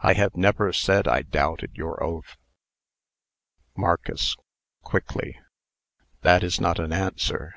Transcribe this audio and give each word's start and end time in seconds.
I 0.00 0.14
have 0.14 0.34
never 0.36 0.72
said 0.72 1.06
I 1.06 1.22
doubted 1.22 1.76
your 1.76 2.02
oath." 2.02 2.36
MARCUS 3.76 4.36
(quickly). 4.82 5.38
"That 6.22 6.42
is 6.42 6.60
not 6.60 6.80
an 6.80 6.92
answer. 6.92 7.54